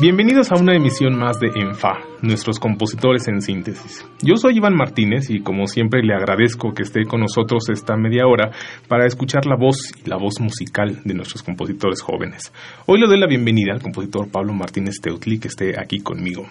[0.00, 4.02] Bienvenidos a una emisión más de ENFA, nuestros compositores en síntesis.
[4.22, 8.26] Yo soy Iván Martínez y como siempre le agradezco que esté con nosotros esta media
[8.26, 8.50] hora
[8.88, 12.50] para escuchar la voz y la voz musical de nuestros compositores jóvenes.
[12.86, 16.46] Hoy le doy la bienvenida al compositor Pablo Martínez Teutli que esté aquí conmigo.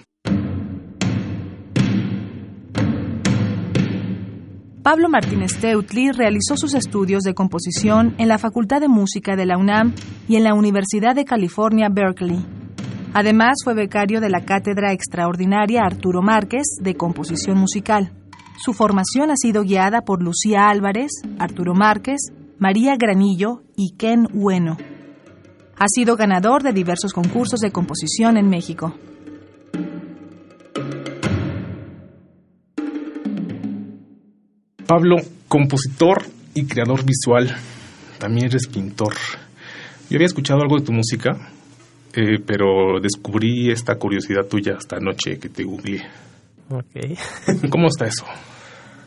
[4.84, 9.58] Pablo Martínez Teutli realizó sus estudios de composición en la Facultad de Música de la
[9.58, 9.96] UNAM
[10.28, 12.46] y en la Universidad de California, Berkeley.
[13.14, 18.12] Además, fue becario de la Cátedra Extraordinaria Arturo Márquez de Composición Musical.
[18.64, 22.20] Su formación ha sido guiada por Lucía Álvarez, Arturo Márquez,
[22.60, 24.78] María Granillo y Ken Bueno.
[25.78, 28.94] Ha sido ganador de diversos concursos de composición en México.
[34.86, 37.56] Pablo, compositor y creador visual,
[38.18, 39.14] también eres pintor.
[40.10, 41.52] Yo había escuchado algo de tu música,
[42.14, 46.02] eh, pero descubrí esta curiosidad tuya esta noche que te googleé.
[46.70, 47.70] Ok.
[47.70, 48.26] ¿Cómo está eso?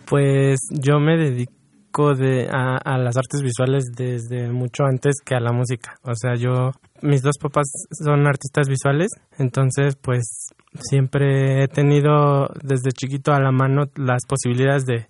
[0.06, 5.40] Pues yo me dedico de, a, a, las artes visuales desde mucho antes que a
[5.40, 5.94] la música.
[6.02, 9.08] O sea, yo, mis dos papás son artistas visuales,
[9.38, 15.06] entonces pues siempre he tenido desde chiquito a la mano las posibilidades de,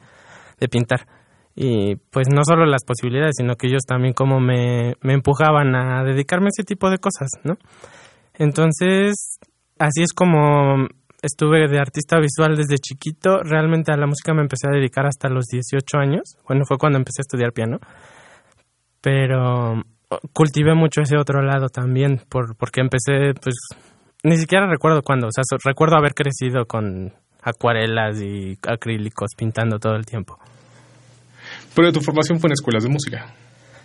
[0.58, 1.06] de pintar
[1.54, 6.02] y pues no solo las posibilidades, sino que ellos también como me, me empujaban a
[6.04, 7.56] dedicarme a ese tipo de cosas, ¿no?
[8.34, 9.38] Entonces,
[9.78, 10.88] así es como
[11.22, 13.42] estuve de artista visual desde chiquito.
[13.42, 16.36] Realmente a la música me empecé a dedicar hasta los 18 años.
[16.46, 17.78] Bueno, fue cuando empecé a estudiar piano.
[19.00, 19.82] Pero
[20.32, 23.54] cultivé mucho ese otro lado también, por, porque empecé, pues,
[24.22, 25.28] ni siquiera recuerdo cuándo.
[25.28, 27.12] O sea, recuerdo haber crecido con
[27.42, 30.38] acuarelas y acrílicos pintando todo el tiempo.
[31.74, 33.34] Pero tu formación fue en escuelas de música.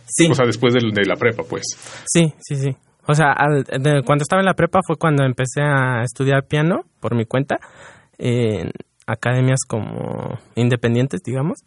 [0.06, 0.28] Sí.
[0.30, 1.64] O sea, después de, de la prepa, pues.
[2.06, 2.76] Sí, sí, sí.
[3.08, 6.82] O sea, al, de, cuando estaba en la prepa fue cuando empecé a estudiar piano
[7.00, 7.58] por mi cuenta
[8.18, 8.72] en
[9.06, 11.60] academias como independientes, digamos.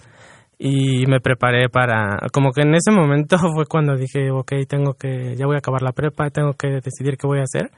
[0.58, 5.34] Y me preparé para, como que en ese momento fue cuando dije, ok, tengo que,
[5.36, 7.70] ya voy a acabar la prepa, tengo que decidir qué voy a hacer.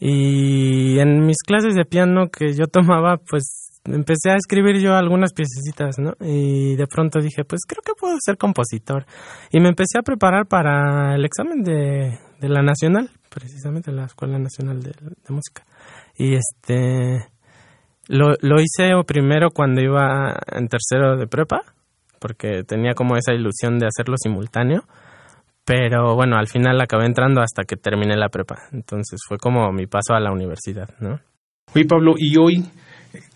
[0.00, 5.32] Y en mis clases de piano que yo tomaba, pues empecé a escribir yo algunas
[5.32, 6.12] piececitas, ¿no?
[6.20, 9.06] Y de pronto dije, pues creo que puedo ser compositor.
[9.50, 14.38] Y me empecé a preparar para el examen de, de la Nacional, precisamente la Escuela
[14.38, 14.92] Nacional de,
[15.28, 15.64] Música.
[16.16, 17.28] Y este,
[18.08, 21.62] lo, lo hice primero cuando iba en tercero de prepa,
[22.18, 24.84] porque tenía como esa ilusión de hacerlo simultáneo.
[25.64, 28.56] Pero bueno, al final acabé entrando hasta que terminé la prepa.
[28.72, 31.20] Entonces fue como mi paso a la universidad, ¿no?
[31.74, 32.64] Oye, Pablo, ¿y hoy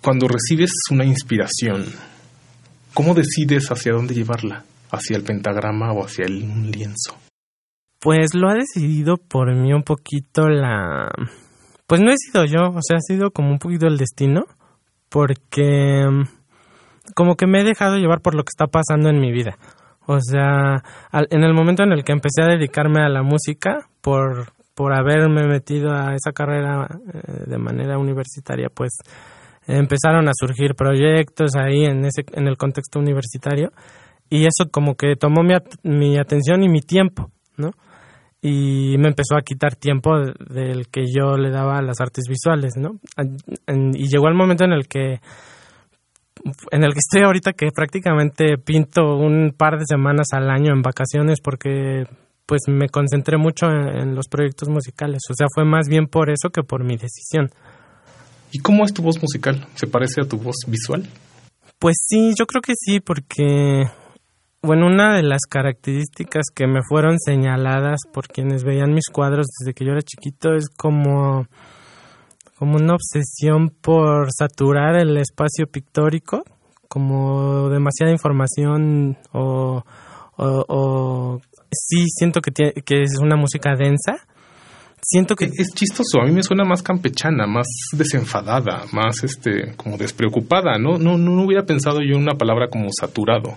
[0.00, 1.86] cuando recibes una inspiración,
[2.92, 4.64] ¿cómo decides hacia dónde llevarla?
[4.90, 7.16] ¿Hacia el pentagrama o hacia el, lienzo?
[8.00, 11.08] Pues lo ha decidido por mí un poquito la...
[11.86, 14.44] Pues no he sido yo, o sea, ha sido como un poquito el destino,
[15.08, 16.06] porque
[17.14, 19.58] como que me he dejado llevar por lo que está pasando en mi vida.
[20.06, 24.52] O sea, en el momento en el que empecé a dedicarme a la música, por,
[24.74, 28.92] por haberme metido a esa carrera eh, de manera universitaria, pues
[29.66, 33.72] empezaron a surgir proyectos ahí en ese en el contexto universitario
[34.30, 37.70] y eso como que tomó mi, mi atención y mi tiempo, ¿no?
[38.42, 42.74] Y me empezó a quitar tiempo del que yo le daba a las artes visuales,
[42.76, 43.00] ¿no?
[43.66, 45.20] Y llegó el momento en el que
[46.70, 50.82] en el que estoy ahorita que prácticamente pinto un par de semanas al año en
[50.82, 52.04] vacaciones porque
[52.44, 56.50] pues me concentré mucho en los proyectos musicales, o sea, fue más bien por eso
[56.50, 57.48] que por mi decisión.
[58.54, 59.66] ¿Y cómo es tu voz musical?
[59.74, 61.04] ¿Se parece a tu voz visual?
[61.80, 63.82] Pues sí, yo creo que sí, porque,
[64.62, 69.74] bueno, una de las características que me fueron señaladas por quienes veían mis cuadros desde
[69.74, 71.48] que yo era chiquito es como,
[72.56, 76.44] como una obsesión por saturar el espacio pictórico,
[76.86, 79.82] como demasiada información o,
[81.72, 84.24] sí siento que, tiene, que es una música densa
[85.04, 89.96] siento que es chistoso, a mí me suena más campechana, más desenfadada, más este como
[89.96, 90.98] despreocupada, ¿no?
[90.98, 93.56] No no, no hubiera pensado yo en una palabra como saturado.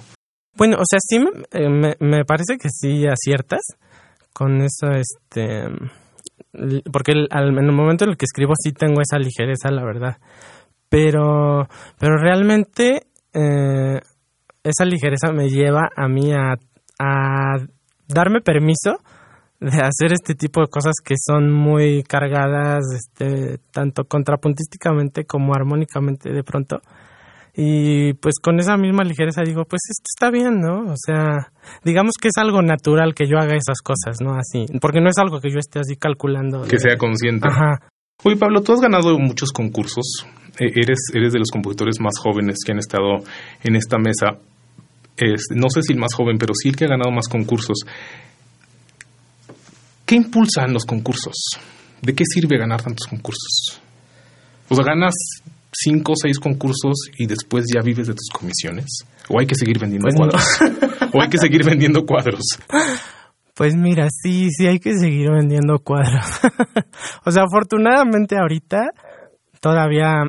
[0.55, 3.61] Bueno, o sea, sí me, me, me parece que sí aciertas
[4.33, 5.67] con eso este
[6.91, 9.83] porque el, al, en el momento en el que escribo sí tengo esa ligereza, la
[9.83, 10.17] verdad.
[10.89, 11.67] Pero
[11.99, 13.99] pero realmente eh,
[14.63, 16.53] esa ligereza me lleva a mí a,
[16.99, 17.57] a
[18.07, 18.99] darme permiso
[19.59, 26.31] de hacer este tipo de cosas que son muy cargadas, este, tanto contrapuntísticamente como armónicamente
[26.31, 26.81] de pronto.
[27.59, 30.92] Y pues con esa misma ligereza digo, pues esto está bien, ¿no?
[30.92, 31.51] O sea,
[31.83, 34.36] digamos que es algo natural que yo haga esas cosas, ¿no?
[34.36, 36.62] Así, porque no es algo que yo esté así calculando.
[36.63, 37.48] Que sea consciente.
[37.48, 37.80] Ajá.
[38.24, 40.27] Oye, Pablo, tú has ganado muchos concursos.
[40.59, 43.24] E, eres, eres de los compositores más jóvenes que han estado
[43.63, 44.38] en esta mesa.
[45.56, 47.77] no sé si el más joven, pero sí el que ha ganado más concursos.
[50.07, 51.36] ¿Qué impulsan los concursos?
[52.01, 53.81] ¿De qué sirve ganar tantos concursos?
[54.69, 55.13] O sea, ganas
[55.74, 58.86] cinco o seis concursos y después ya vives de tus comisiones.
[59.27, 61.12] ¿O hay que seguir vendiendo pues cuadros?
[61.13, 62.39] ¿O hay que seguir vendiendo cuadros?
[63.54, 66.39] Pues mira, sí, sí hay que seguir vendiendo cuadros.
[67.25, 68.92] o sea, afortunadamente ahorita
[69.59, 70.24] todavía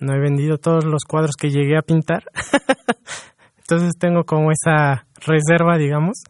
[0.00, 2.24] no he vendido todos los cuadros que llegué a pintar.
[3.58, 6.24] Entonces tengo como esa reserva, digamos.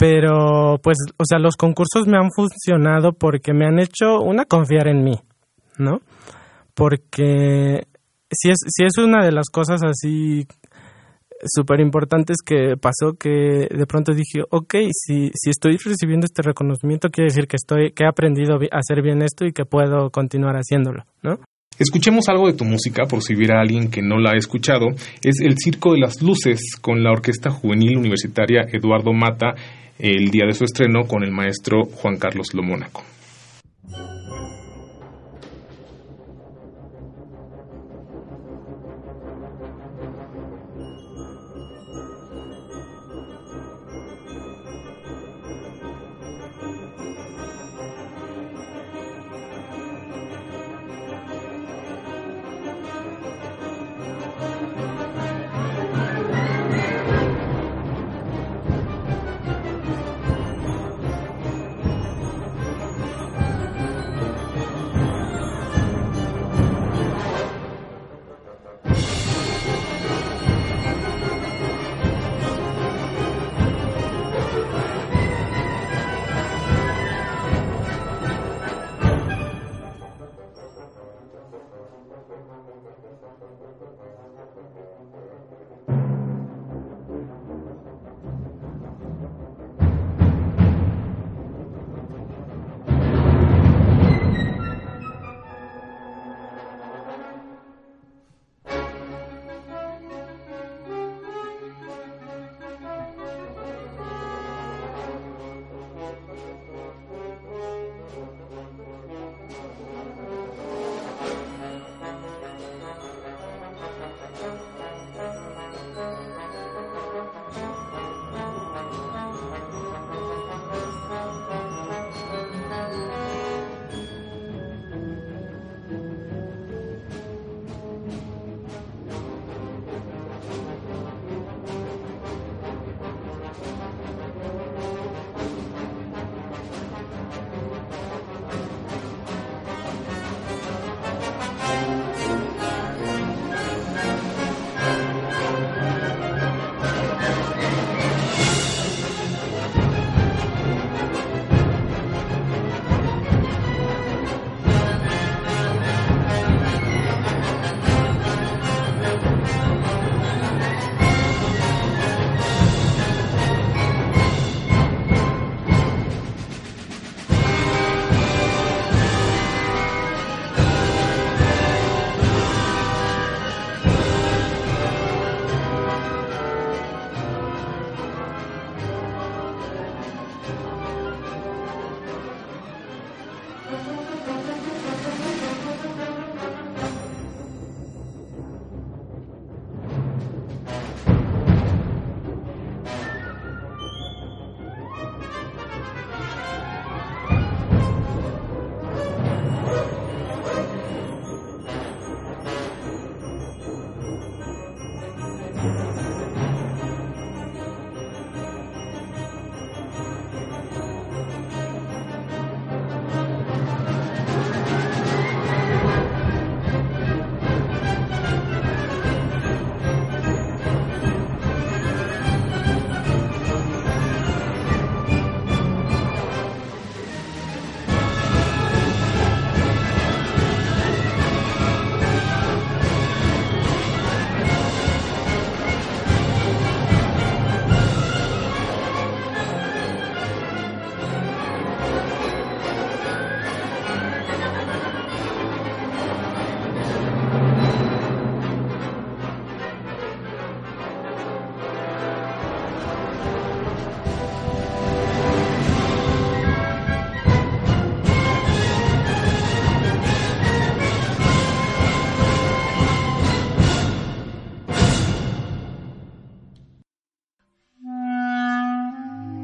[0.00, 4.88] Pero pues, o sea, los concursos me han funcionado porque me han hecho una confiar
[4.88, 5.20] en mí,
[5.76, 6.00] ¿no?
[6.72, 7.82] Porque
[8.30, 10.46] si es, si es una de las cosas así
[11.44, 17.10] súper importantes que pasó que de pronto dije, ok, si, si estoy recibiendo este reconocimiento
[17.10, 20.56] quiere decir que estoy, que he aprendido a hacer bien esto y que puedo continuar
[20.56, 21.40] haciéndolo, ¿no?
[21.78, 24.88] Escuchemos algo de tu música por si hubiera alguien que no la ha escuchado.
[25.22, 29.54] Es El Circo de las Luces con la Orquesta Juvenil Universitaria Eduardo Mata
[30.00, 33.02] el día de su estreno con el maestro Juan Carlos Lomónaco.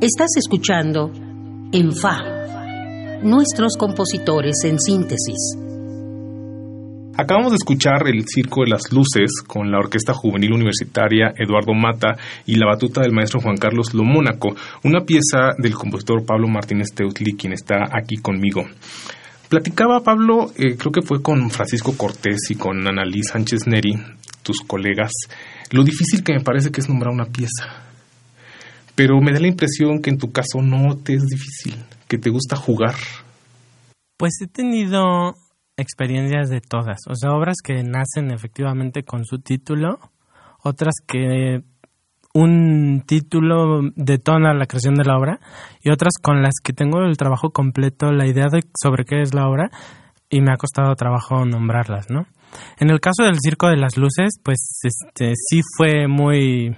[0.06, 1.10] Estás escuchando
[1.72, 2.20] En Fa,
[3.24, 5.58] nuestros compositores en síntesis.
[7.18, 12.16] Acabamos de escuchar el Circo de las Luces con la Orquesta Juvenil Universitaria Eduardo Mata
[12.46, 17.32] y la batuta del maestro Juan Carlos Lomónaco, una pieza del compositor Pablo Martínez Teutli,
[17.32, 18.62] quien está aquí conmigo.
[19.48, 23.98] Platicaba Pablo, eh, creo que fue con Francisco Cortés y con Annalí Sánchez Neri,
[24.44, 25.10] tus colegas,
[25.72, 27.85] lo difícil que me parece que es nombrar una pieza.
[28.96, 31.76] Pero me da la impresión que en tu caso no te es difícil,
[32.08, 32.94] que te gusta jugar.
[34.16, 35.36] Pues he tenido
[35.76, 40.00] experiencias de todas, o sea, obras que nacen efectivamente con su título,
[40.62, 41.62] otras que
[42.32, 45.40] un título detona la creación de la obra
[45.82, 49.34] y otras con las que tengo el trabajo completo, la idea de sobre qué es
[49.34, 49.70] la obra
[50.28, 52.26] y me ha costado trabajo nombrarlas, ¿no?
[52.78, 56.76] En el caso del Circo de las Luces, pues este sí fue muy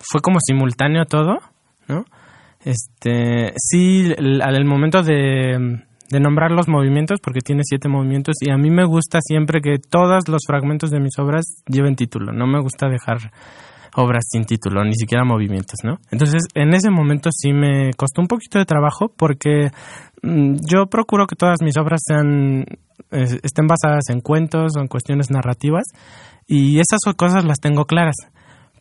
[0.00, 1.38] fue como simultáneo todo,
[1.88, 2.04] ¿no?
[2.64, 4.12] Este, sí
[4.42, 8.84] al momento de de nombrar los movimientos porque tiene siete movimientos y a mí me
[8.84, 13.18] gusta siempre que todos los fragmentos de mis obras lleven título, no me gusta dejar
[13.94, 15.98] obras sin título, ni siquiera movimientos, ¿no?
[16.10, 19.70] Entonces, en ese momento sí me costó un poquito de trabajo porque
[20.22, 22.64] mm, yo procuro que todas mis obras sean
[23.10, 25.84] estén basadas en cuentos o en cuestiones narrativas
[26.46, 28.16] y esas cosas las tengo claras.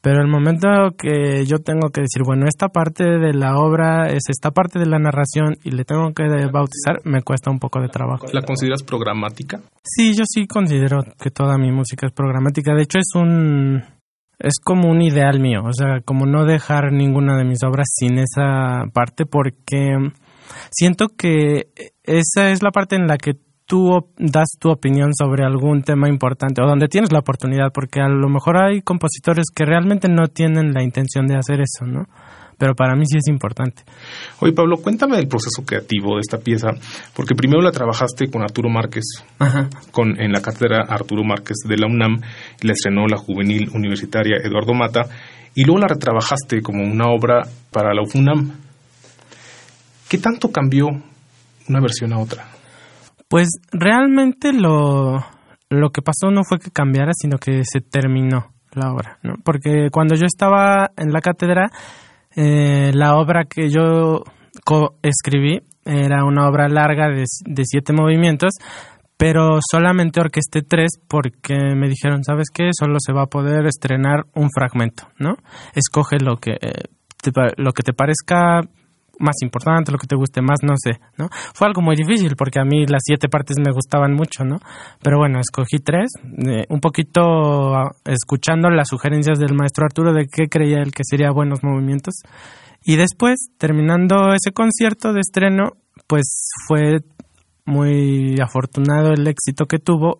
[0.01, 4.23] Pero el momento que yo tengo que decir, bueno, esta parte de la obra es
[4.29, 7.89] esta parte de la narración y le tengo que bautizar, me cuesta un poco de
[7.89, 8.27] trabajo.
[8.31, 9.61] ¿La consideras programática?
[9.83, 12.73] Sí, yo sí considero que toda mi música es programática.
[12.73, 13.83] De hecho, es un
[14.39, 18.19] es como un ideal mío, o sea, como no dejar ninguna de mis obras sin
[18.19, 19.97] esa parte porque
[20.69, 21.69] siento que
[22.03, 23.33] esa es la parte en la que
[23.67, 28.07] tú das tu opinión sobre algún tema importante o donde tienes la oportunidad, porque a
[28.07, 32.07] lo mejor hay compositores que realmente no tienen la intención de hacer eso, ¿no?
[32.57, 33.83] Pero para mí sí es importante.
[34.39, 36.69] Oye, Pablo, cuéntame del proceso creativo de esta pieza,
[37.13, 39.03] porque primero la trabajaste con Arturo Márquez,
[39.91, 42.19] Con, en la cátedra Arturo Márquez de la UNAM,
[42.59, 45.05] y la estrenó la juvenil universitaria Eduardo Mata,
[45.53, 48.53] y luego la retrabajaste como una obra para la UNAM.
[50.09, 50.87] ¿Qué tanto cambió
[51.67, 52.56] una versión a otra?
[53.27, 55.23] Pues realmente lo,
[55.69, 59.35] lo que pasó no fue que cambiara, sino que se terminó la obra, ¿no?
[59.43, 61.69] Porque cuando yo estaba en la cátedra,
[62.35, 64.23] eh, la obra que yo
[65.01, 68.53] escribí era una obra larga de, de, siete movimientos,
[69.17, 72.69] pero solamente orquesté tres porque me dijeron, ¿sabes qué?
[72.77, 75.37] Solo se va a poder estrenar un fragmento, ¿no?
[75.73, 76.83] Escoge lo que, eh,
[77.57, 78.61] lo que te parezca
[79.19, 81.29] más importante, lo que te guste más, no sé, ¿no?
[81.53, 84.57] Fue algo muy difícil porque a mí las siete partes me gustaban mucho, ¿no?
[85.01, 86.11] Pero bueno, escogí tres,
[86.45, 91.03] eh, un poquito ah, escuchando las sugerencias del maestro Arturo de qué creía él que
[91.03, 92.15] sería buenos movimientos.
[92.83, 95.71] Y después, terminando ese concierto de estreno,
[96.07, 96.99] pues fue
[97.65, 100.19] muy afortunado el éxito que tuvo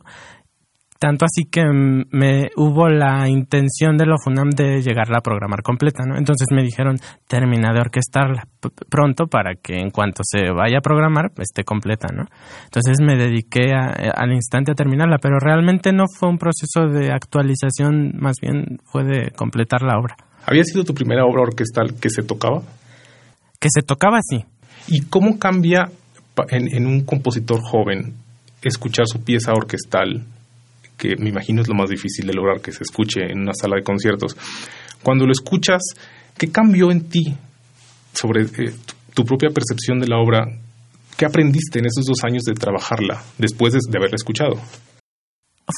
[0.99, 6.03] tanto así que me hubo la intención de la FUNAM de llegarla a programar completa,
[6.05, 6.17] ¿no?
[6.17, 8.47] Entonces me dijeron, termina de orquestarla
[8.89, 12.25] pronto para que en cuanto se vaya a programar esté completa, ¿no?
[12.65, 18.13] Entonces me dediqué al instante a terminarla, pero realmente no fue un proceso de actualización,
[18.17, 20.15] más bien fue de completar la obra.
[20.45, 22.61] ¿Había sido tu primera obra orquestal que se tocaba?
[23.59, 24.45] Que se tocaba, sí.
[24.87, 25.89] ¿Y cómo cambia
[26.49, 28.13] en un compositor joven
[28.61, 30.23] escuchar su pieza orquestal
[30.97, 33.77] que me imagino es lo más difícil de lograr que se escuche en una sala
[33.77, 34.35] de conciertos.
[35.03, 35.81] Cuando lo escuchas,
[36.37, 37.37] ¿qué cambió en ti
[38.13, 38.73] sobre eh,
[39.13, 40.45] tu propia percepción de la obra?
[41.15, 44.55] ¿Qué aprendiste en esos dos años de trabajarla después de, haberla escuchado?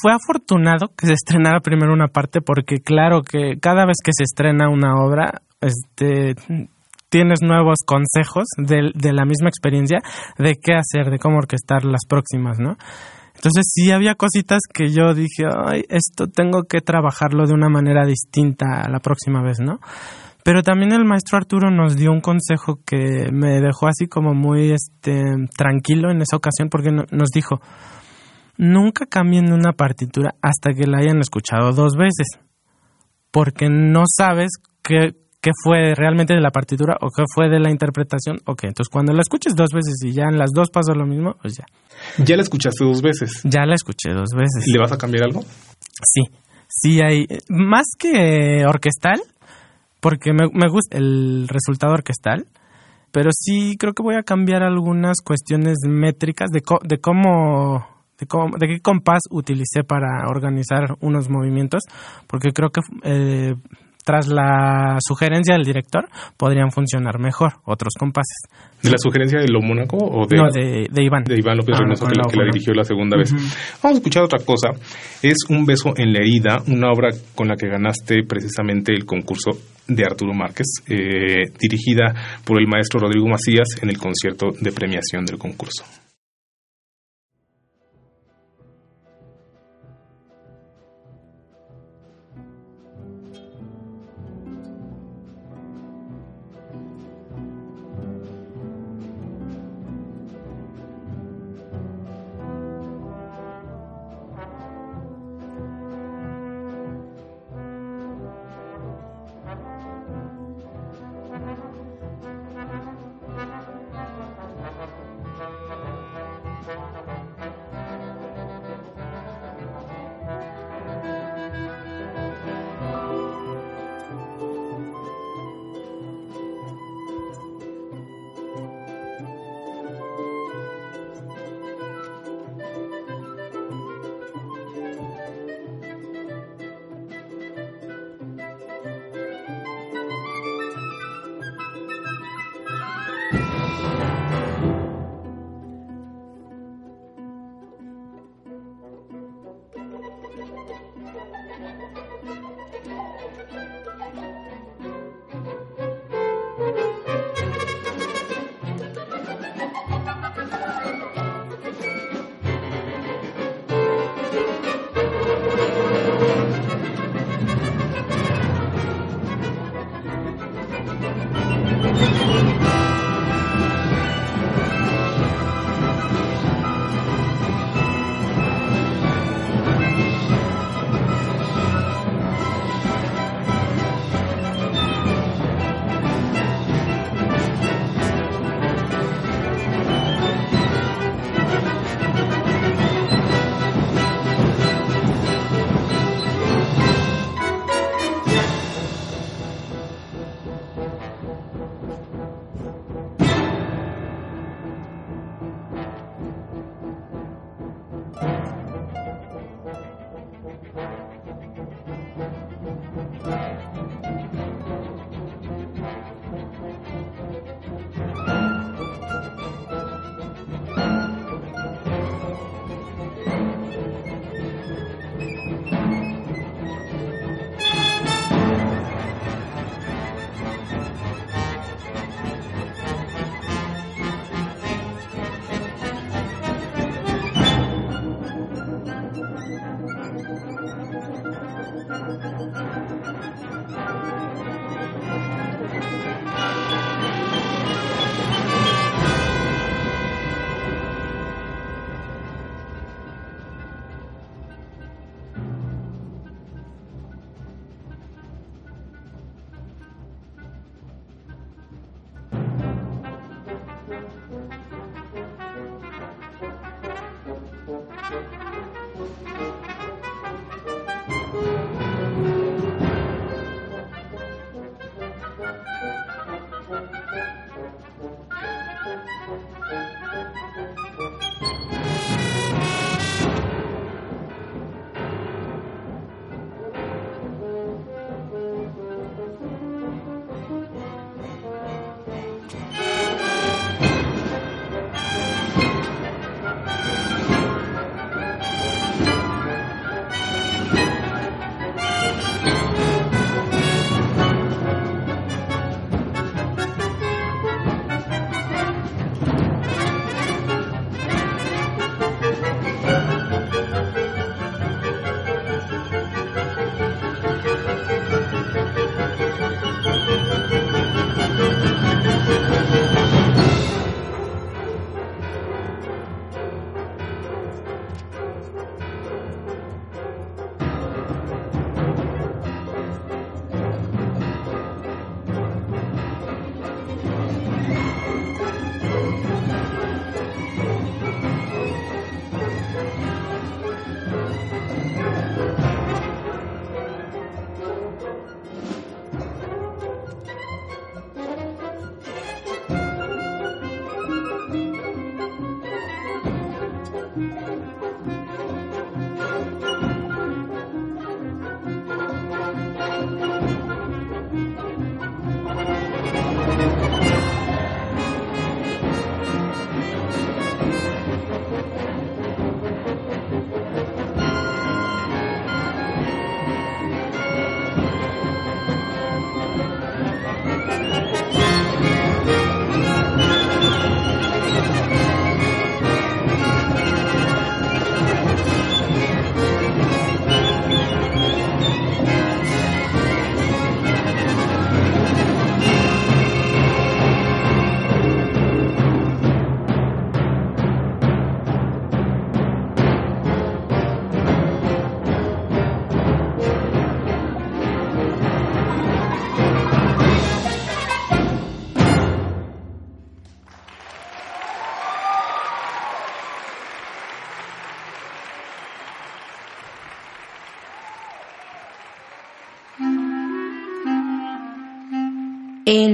[0.02, 4.24] Fue afortunado que se estrenara primero una parte porque claro que cada vez que se
[4.24, 6.36] estrena una obra, este
[7.10, 10.00] tienes nuevos consejos de, de la misma experiencia
[10.38, 12.78] de qué hacer, de cómo orquestar las próximas, ¿no?
[13.40, 18.06] Entonces sí había cositas que yo dije, ay, esto tengo que trabajarlo de una manera
[18.06, 19.80] distinta la próxima vez, ¿no?
[20.44, 24.72] Pero también el maestro Arturo nos dio un consejo que me dejó así como muy
[24.72, 25.24] este
[25.58, 27.62] tranquilo en esa ocasión porque nos dijo,
[28.58, 32.28] nunca cambien una partitura hasta que la hayan escuchado dos veces,
[33.32, 34.50] porque no sabes
[34.84, 38.38] qué, qué fue realmente de la partitura o qué fue de la interpretación.
[38.46, 41.36] Ok, entonces cuando la escuches dos veces y ya en las dos pasó lo mismo,
[41.42, 41.66] pues ya.
[42.24, 43.42] ¿Ya la escuchaste dos veces?
[43.44, 44.66] Ya la escuché dos veces.
[44.68, 45.42] ¿Le vas a cambiar algo?
[46.04, 46.24] Sí,
[46.68, 47.26] sí hay.
[47.50, 49.22] Más que orquestal,
[50.00, 52.48] porque me, gusta el resultado orquestal,
[53.12, 57.86] pero sí creo que voy a cambiar algunas cuestiones métricas de, de cómo
[58.20, 61.84] de, cómo, de qué compás utilicé para organizar unos movimientos,
[62.28, 63.56] porque creo que eh,
[64.10, 68.50] tras la sugerencia del director podrían funcionar mejor otros compases.
[68.82, 71.26] ¿De la sugerencia de lo Mónaco o de, no, de, Iván?
[71.26, 73.32] De Iván López ah, que, la dirigió la segunda vez.
[73.84, 74.70] Vamos a escuchar otra cosa.
[75.22, 79.52] Es Un beso en la herida, una obra con la que ganaste precisamente el concurso
[79.88, 85.24] de Arturo Márquez, eh, dirigida por el maestro Rodrigo Macías en el concierto de premiación
[85.24, 85.86] del concurso.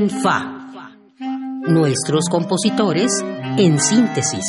[0.06, 0.70] En Fa.
[1.68, 3.10] Nuestros compositores
[3.58, 4.46] en síntesis.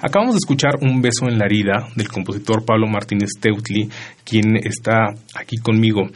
[0.00, 3.90] Acabamos de escuchar Un beso en la herida del compositor Pablo Martínez Teutli,
[4.24, 6.08] quien está aquí conmigo.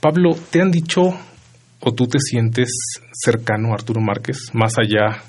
[0.00, 1.02] Pablo, ¿te han dicho
[1.78, 2.70] o tú te sientes
[3.12, 5.22] cercano a Arturo Márquez, más allá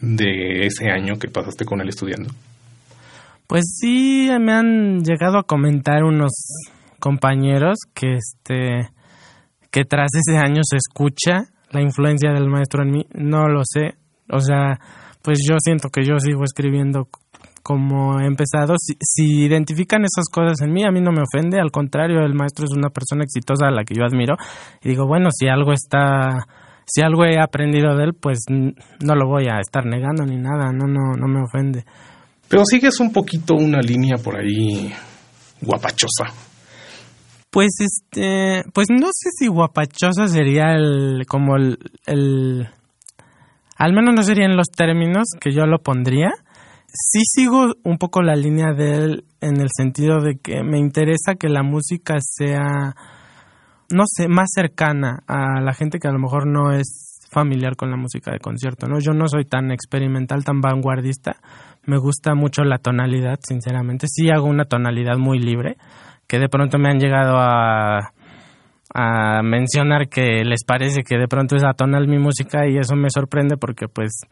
[0.00, 2.34] de ese año que pasaste con él estudiando?
[3.46, 6.32] Pues sí, me han llegado a comentar unos
[7.00, 8.90] compañeros que este
[9.70, 13.96] que tras ese año se escucha la influencia del maestro en mí, no lo sé,
[14.30, 14.78] o sea,
[15.22, 17.08] pues yo siento que yo sigo escribiendo
[17.62, 18.76] como he empezado.
[18.78, 22.64] Si, identifican esas cosas en mí, a mí no me ofende, al contrario, el maestro
[22.64, 24.36] es una persona exitosa a la que yo admiro
[24.82, 26.46] y digo, bueno, si algo está,
[26.86, 30.72] si algo he aprendido de él, pues no lo voy a estar negando ni nada,
[30.72, 31.84] no, no, no me ofende.
[32.48, 34.90] Pero sigues un poquito una línea por ahí
[35.60, 36.47] guapachosa.
[37.50, 42.68] Pues este, pues no sé si guapachosa sería el, como el, el
[43.78, 46.30] al menos no serían los términos que yo lo pondría.
[46.88, 51.36] Sí sigo un poco la línea de él en el sentido de que me interesa
[51.36, 52.96] que la música sea,
[53.90, 57.90] no sé, más cercana a la gente que a lo mejor no es familiar con
[57.90, 58.98] la música de concierto, ¿no?
[58.98, 61.36] Yo no soy tan experimental, tan vanguardista.
[61.84, 64.06] Me gusta mucho la tonalidad, sinceramente.
[64.08, 65.76] Sí hago una tonalidad muy libre,
[66.28, 68.12] que de pronto me han llegado a
[68.94, 73.10] a mencionar que les parece que de pronto es atonal mi música y eso me
[73.10, 74.22] sorprende porque pues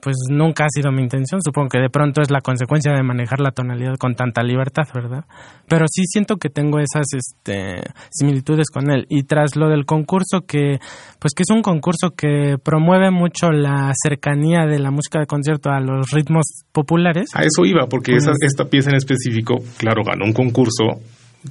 [0.00, 3.40] pues nunca ha sido mi intención, supongo que de pronto es la consecuencia de manejar
[3.40, 5.24] la tonalidad con tanta libertad, ¿verdad?
[5.68, 10.42] Pero sí siento que tengo esas este, similitudes con él y tras lo del concurso
[10.46, 10.78] que
[11.18, 15.70] pues que es un concurso que promueve mucho la cercanía de la música de concierto
[15.70, 17.30] a los ritmos populares.
[17.34, 20.84] A eso iba, porque esa, esta pieza en específico, claro, ganó un concurso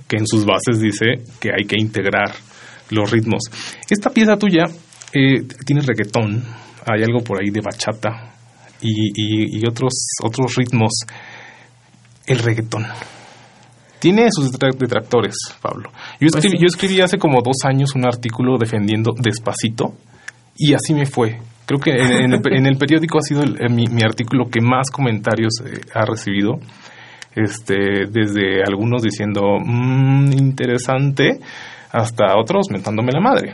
[0.07, 1.05] que en sus bases dice
[1.41, 2.31] que hay que integrar
[2.91, 3.43] los ritmos.
[3.89, 4.63] Esta pieza tuya
[5.11, 6.43] eh, tiene reggaetón,
[6.85, 8.36] hay algo por ahí de bachata
[8.81, 10.91] y, otros, otros ritmos.
[12.25, 12.85] El reggaetón.
[13.99, 15.89] Tiene sus detractores, Pablo.
[16.19, 19.93] Yo pues escribí, yo escribí hace como dos años un artículo defendiendo Despacito
[20.57, 21.39] y así me fue.
[21.65, 26.59] Creo que en, el, periódico ha sido mi, artículo que más comentarios eh, ha recibido
[27.35, 31.39] este, desde algunos diciendo mmm, interesante
[31.91, 33.51] hasta otros mentándome la madre.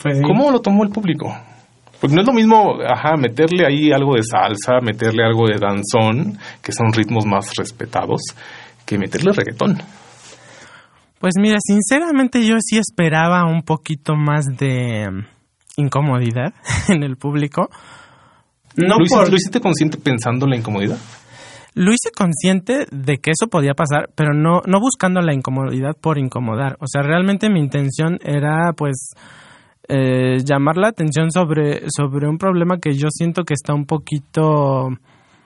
[0.00, 1.34] Pues ¿Cómo lo tomó el público?
[2.00, 6.38] Porque no es lo mismo, ajá, meterle ahí algo de salsa, meterle algo de danzón,
[6.62, 8.20] que son ritmos más respetados,
[8.86, 9.78] que meterle reggaetón.
[11.18, 15.26] Pues mira, sinceramente yo sí esperaba un poquito más de mm,
[15.78, 16.54] incomodidad
[16.88, 17.68] en el público.
[18.76, 20.98] No ¿Lo, hiciste, consciente pensando en la incomodidad?
[21.74, 26.18] Lo hice consciente de que eso podía pasar, pero no, no buscando la incomodidad por
[26.18, 26.76] incomodar.
[26.80, 29.14] O sea, realmente mi intención era pues
[29.88, 34.88] eh, llamar la atención sobre, sobre un problema que yo siento que está un poquito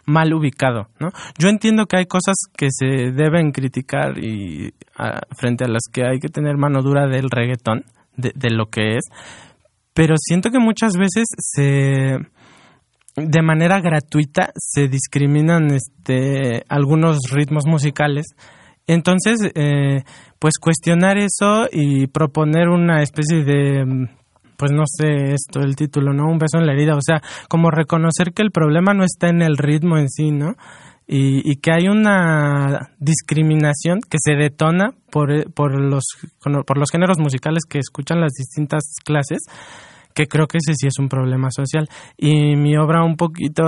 [0.04, 1.10] mal ubicado, ¿no?
[1.38, 4.74] Yo entiendo que hay cosas que se deben criticar y
[5.36, 7.84] frente a las que hay que tener mano dura del reggaetón,
[8.16, 9.04] de, de lo que es,
[9.94, 12.18] pero siento que muchas veces se
[13.16, 18.26] de manera gratuita se discriminan este, algunos ritmos musicales.
[18.86, 20.02] Entonces, eh,
[20.38, 24.08] pues cuestionar eso y proponer una especie de,
[24.56, 26.30] pues no sé, esto, el título, ¿no?
[26.30, 26.96] Un beso en la herida.
[26.96, 30.54] O sea, como reconocer que el problema no está en el ritmo en sí, ¿no?
[31.06, 36.04] Y, y que hay una discriminación que se detona por, por, los,
[36.40, 39.40] por los géneros musicales que escuchan las distintas clases
[40.14, 41.88] que creo que ese sí es un problema social.
[42.16, 43.64] Y mi obra un poquito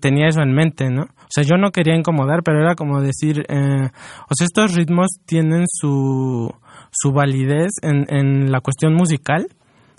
[0.00, 1.02] tenía eso en mente, ¿no?
[1.02, 3.88] O sea, yo no quería incomodar, pero era como decir, eh,
[4.28, 6.52] o sea, estos ritmos tienen su,
[6.90, 9.48] su validez en, en la cuestión musical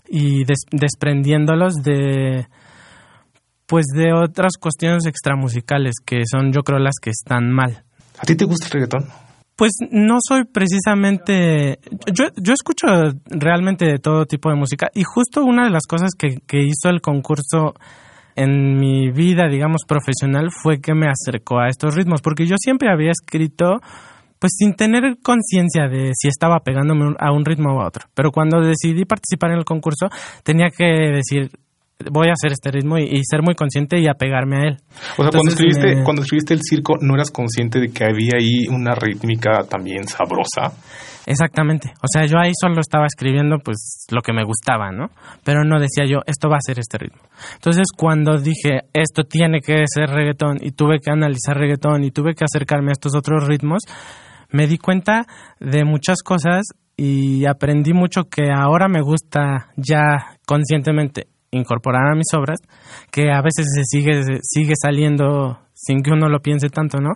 [0.10, 2.48] y desprendiéndolos de
[3.66, 7.84] pues de otras cuestiones extramusicales que son yo creo las que están mal.
[8.18, 9.06] ¿A ti te gusta el reggaetón?
[9.56, 11.80] Pues no soy precisamente...
[12.14, 12.88] Yo, yo escucho
[13.26, 16.90] realmente de todo tipo de música y justo una de las cosas que, que hizo
[16.90, 17.76] el concurso
[18.36, 22.90] en mi vida, digamos, profesional fue que me acercó a estos ritmos, porque yo siempre
[22.90, 23.82] había escrito
[24.40, 28.08] pues sin tener conciencia de si estaba pegándome a un ritmo u otro.
[28.14, 30.08] Pero cuando decidí participar en el concurso,
[30.44, 31.52] tenía que decir,
[32.10, 34.78] voy a hacer este ritmo y, ser muy consciente y apegarme a él.
[35.18, 38.68] O sea, cuando, escribiste, cuando escribiste el circo, ¿no eras consciente de que había ahí
[38.70, 40.74] una rítmica también sabrosa?
[41.26, 41.92] Exactamente.
[42.02, 45.12] O sea, yo ahí solo estaba escribiendo pues lo que me gustaba, ¿no?
[45.44, 47.22] Pero no decía yo, esto va a ser este ritmo.
[47.54, 52.34] Entonces, cuando dije, esto tiene que ser reggaetón y tuve que analizar reggaetón y tuve
[52.34, 53.84] que acercarme a estos otros ritmos,
[54.52, 55.26] me di cuenta
[55.60, 62.34] de muchas cosas y aprendí mucho que ahora me gusta ya conscientemente incorporar a mis
[62.36, 62.60] obras,
[63.12, 67.12] que a veces se sigue, sigue saliendo sin que uno lo piense tanto, ¿no?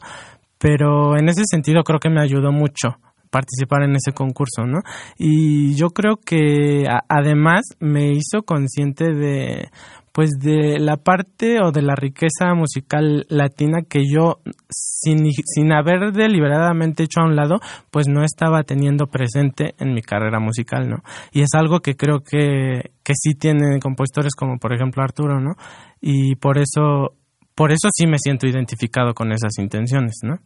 [0.58, 2.96] Pero en ese sentido creo que me ayudó mucho
[3.30, 4.80] participar en ese concurso, ¿no?
[5.18, 9.70] Y yo creo que además me hizo consciente de
[10.14, 16.14] pues de la parte o de la riqueza musical latina que yo sin, sin haber
[16.14, 20.98] deliberadamente hecho a un lado, pues no estaba teniendo presente en mi carrera musical, ¿no?
[21.32, 25.56] Y es algo que creo que, que sí tienen compositores como por ejemplo Arturo, ¿no?
[26.00, 27.16] Y por eso,
[27.56, 30.38] por eso sí me siento identificado con esas intenciones, ¿no?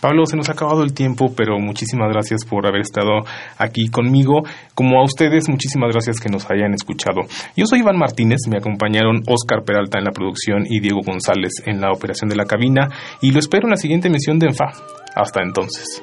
[0.00, 3.20] Pablo, se nos ha acabado el tiempo, pero muchísimas gracias por haber estado
[3.58, 4.42] aquí conmigo.
[4.74, 7.20] Como a ustedes, muchísimas gracias que nos hayan escuchado.
[7.56, 11.80] Yo soy Iván Martínez, me acompañaron Oscar Peralta en la producción y Diego González en
[11.80, 12.88] la operación de la cabina
[13.20, 14.72] y lo espero en la siguiente emisión de ENFA.
[15.14, 16.02] Hasta entonces.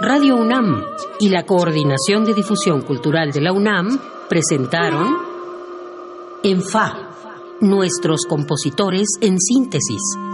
[0.00, 0.82] Radio UNAM
[1.18, 5.14] y la Coordinación de Difusión Cultural de la UNAM presentaron
[6.42, 7.09] ENFA
[7.60, 10.29] nuestros compositores en síntesis.